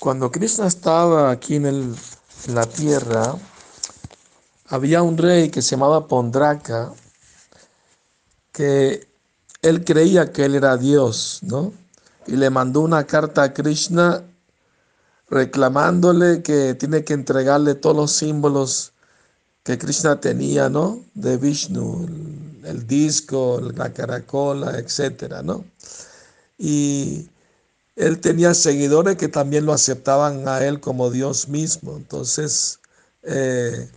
[0.00, 1.94] Cuando Krishna estaba aquí en,
[2.48, 3.36] la tierra,
[4.68, 6.94] había un rey que se llamaba Pondraka,
[8.50, 9.06] que
[9.60, 11.74] él creía que él era Dios, ¿no?
[12.26, 14.24] Y le mandó una carta a Krishna
[15.28, 18.94] reclamándole que tiene que entregarle todos los símbolos
[19.62, 21.04] que Krishna tenía, ¿no?
[21.12, 22.08] De Vishnu,
[22.64, 25.66] el disco, la caracola, etcétera, ¿no?
[26.56, 27.28] Y
[27.96, 31.96] él tenía seguidores que también lo aceptaban a él como Dios mismo.
[31.96, 32.80] Entonces,
[33.22, 33.90] eh,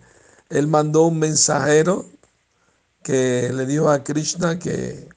[0.50, 2.06] él mandó un mensajero
[3.04, 5.10] que le dijo a Krishna que,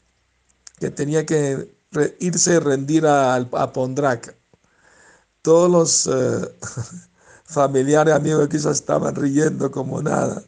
[0.78, 1.74] que tenía que
[2.20, 4.34] irse a rendir a, a Pondraka.
[5.42, 6.54] Todos los eh,
[7.44, 10.42] familiares, amigos de Krishna estaban riendo como nada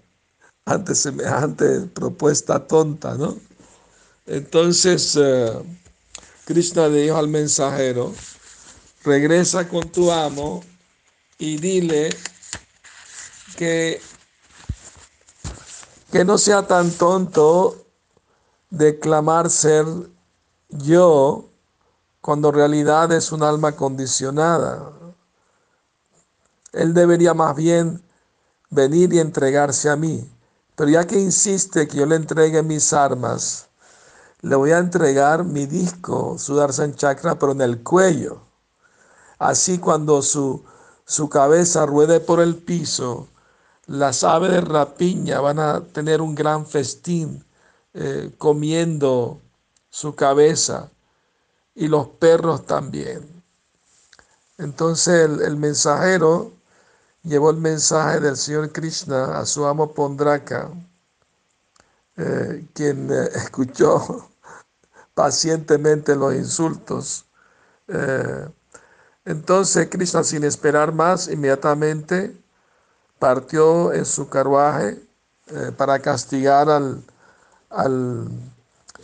[0.64, 3.38] ante semejante propuesta tonta, ¿no?
[4.26, 5.52] Entonces, eh,
[6.48, 8.14] Krishna le dijo al mensajero,
[9.04, 10.64] regresa con tu amo
[11.36, 12.08] y dile
[13.54, 14.00] que,
[16.10, 17.84] que no sea tan tonto
[18.70, 19.84] de clamar ser
[20.70, 21.50] yo
[22.22, 24.90] cuando en realidad es un alma condicionada.
[26.72, 28.02] Él debería más bien
[28.70, 30.26] venir y entregarse a mí.
[30.76, 33.67] Pero ya que insiste que yo le entregue mis armas,
[34.40, 38.40] le voy a entregar mi disco Sudarshan Chakra, pero en el cuello.
[39.38, 40.64] Así cuando su,
[41.04, 43.28] su cabeza ruede por el piso,
[43.86, 47.44] las aves de rapiña van a tener un gran festín
[47.94, 49.40] eh, comiendo
[49.88, 50.90] su cabeza
[51.74, 53.42] y los perros también.
[54.58, 56.52] Entonces el, mensajero
[57.22, 60.70] llevó el mensaje del Señor Krishna a su amo Pondraka,
[62.18, 64.28] eh, quien eh, escuchó
[65.14, 67.24] pacientemente los insultos.
[67.86, 68.48] Eh,
[69.24, 72.36] entonces Krishna, sin esperar más, inmediatamente
[73.18, 75.00] partió en su carruaje
[75.76, 77.02] para castigar al,
[77.70, 78.28] al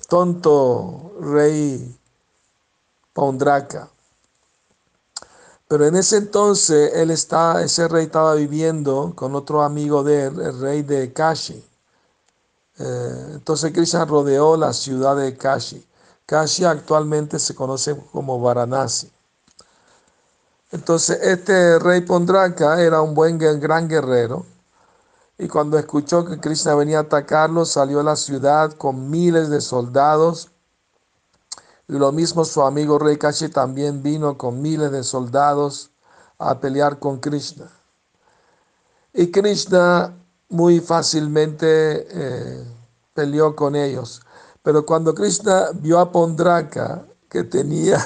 [0.09, 1.99] tonto rey
[3.13, 3.89] Pondraka.
[5.69, 10.41] Pero en ese entonces él está, ese rey estaba viviendo con otro amigo de él,
[10.41, 11.65] el rey de Kashi.
[12.79, 15.87] Eh, entonces Krishna rodeó la ciudad de Kashi.
[16.27, 19.11] Kashi actualmente se conoce como Varanasi.
[20.73, 24.45] Entonces este rey Pondraka era un buen gran guerrero
[25.39, 29.61] y cuando escuchó que Krishna venía a atacarlo salió a la ciudad con miles de
[29.61, 30.51] soldados
[31.87, 35.91] y lo mismo su amigo rey Kashi también vino con miles de soldados
[36.39, 37.71] a pelear con Krishna.
[39.13, 40.15] Y Krishna
[40.55, 41.67] muy fácilmente
[42.09, 42.65] eh,
[43.13, 44.23] peleó con ellos.
[44.63, 47.99] Pero cuando Krishna vio a Pondraka, que tenía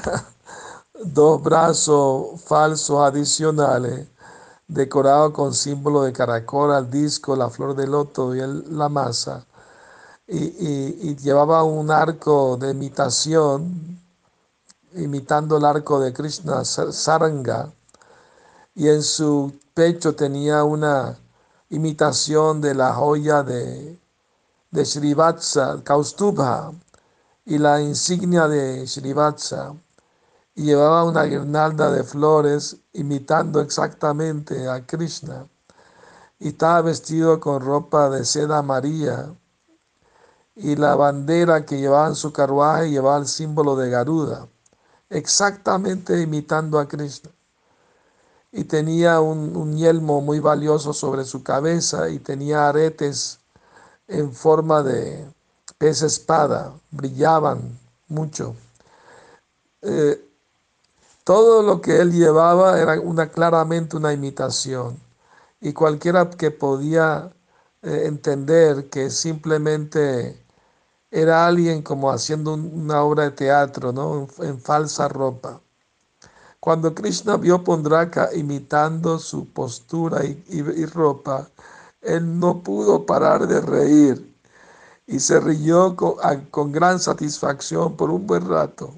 [1.04, 4.06] dos brazos falsos adicionales,
[4.66, 9.44] decorados con símbolo de caracol, el disco, la flor de loto y la masa,
[10.26, 14.00] y, llevaba un arco de imitación,
[14.94, 17.70] imitando el arco de Krishna, Saranga,
[18.75, 21.19] y en su pecho tenía una
[21.70, 23.98] imitación de la joya de
[24.70, 26.72] de Srivatsa, Kaustubha,
[27.46, 29.74] y la insignia de Srivatsa,
[30.54, 35.46] y llevaba una guirnalda de flores imitando exactamente a Krishna,
[36.38, 39.34] y estaba vestido con ropa de seda amarilla,
[40.54, 44.48] y la bandera que llevaba en su carruaje llevaba el símbolo de Garuda,
[45.08, 47.30] exactamente imitando a Krishna.
[48.53, 53.41] Y tenía un, un yelmo muy valioso sobre su cabeza y tenía aretes
[54.09, 55.26] en forma de
[55.78, 58.56] pez espada, brillaban mucho.
[59.82, 60.25] Eh,
[61.25, 64.98] todo lo que él llevaba era una, claramente una imitación
[65.60, 67.31] y cualquiera que podía
[67.82, 70.42] eh, entender que simplemente
[71.10, 74.28] era alguien como haciendo una obra de teatro, ¿no?
[74.38, 75.60] en, falsa ropa.
[76.68, 81.48] Cuando Krishna vio Pondraka imitando su postura y ropa,
[82.02, 84.34] él no pudo parar de reír
[85.06, 88.94] y se rió con, gran satisfacción por un buen rato.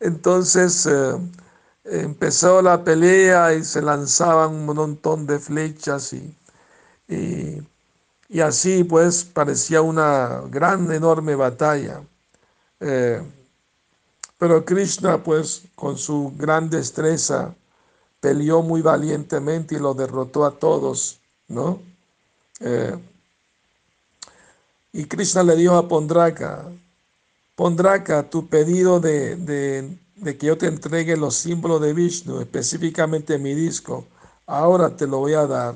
[0.00, 1.18] Entonces eh,
[1.84, 6.34] empezó la pelea y se lanzaban un montón de flechas y,
[8.30, 12.00] y, así pues parecía una gran, enorme batalla.
[12.80, 13.22] Eh,
[14.44, 17.54] pero Krishna pues con su gran destreza
[18.20, 21.18] peleó muy valientemente y lo derrotó a todos,
[21.48, 21.80] ¿no?
[22.60, 22.94] Eh,
[24.92, 26.70] y Krishna le dijo a Pondraka,
[27.54, 33.54] Pondraka, tu pedido de, de que yo te entregue los símbolos de Vishnu, específicamente mi
[33.54, 34.04] disco,
[34.44, 35.74] ahora te lo voy a dar.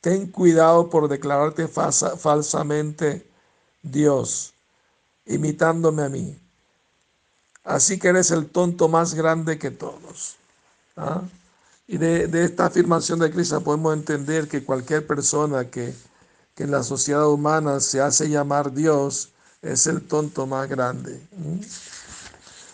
[0.00, 3.28] Ten cuidado por declararte falsamente
[3.82, 4.54] Dios,
[5.26, 6.38] imitándome a mí.
[7.68, 10.36] Así que eres el tonto más grande que todos.
[10.96, 11.20] ¿ah?
[11.86, 15.94] Y de, esta afirmación de Cristo podemos entender que cualquier persona que,
[16.54, 19.28] que, en la sociedad humana se hace llamar Dios
[19.60, 21.20] es el tonto más grande.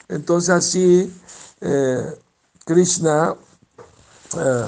[0.07, 1.13] Entonces así
[1.61, 2.15] eh,
[2.65, 3.35] Krishna
[4.39, 4.67] eh,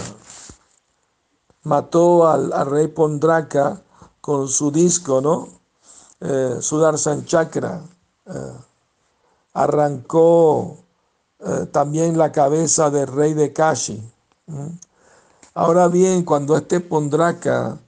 [1.63, 3.81] mató al, rey Pondraka
[4.21, 5.49] con su disco, ¿no?
[6.21, 7.81] Eh, Sudarshan Chakra.
[9.57, 10.79] Eh, arrancó
[11.71, 14.03] también la cabeza del rey de Kashi.
[15.55, 17.79] Ahora bien, cuando este Pondraka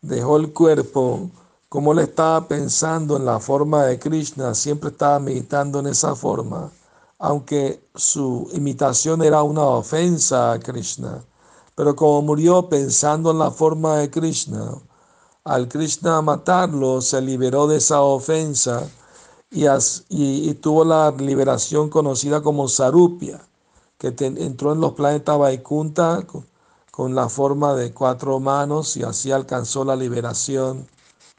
[0.00, 1.30] dejó el cuerpo,
[1.68, 6.70] como él estaba pensando en la forma de Krishna, siempre estaba meditando en esa forma
[7.18, 11.24] aunque su imitación era una ofensa a Krishna.
[11.74, 14.74] Pero como murió pensando en la forma de Krishna,
[15.44, 18.88] al Krishna matarlo se liberó de esa ofensa
[20.08, 23.40] y, tuvo la liberación conocida como Sarupya,
[23.98, 26.46] que entró en los planetas Vaikunta con,
[26.90, 30.86] con la forma de cuatro manos y así alcanzó la liberación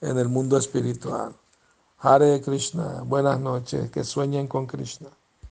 [0.02, 1.34] en el mundo espiritual.
[2.00, 5.10] Hare Krishna, buenas noches, que sueñen con Krishna.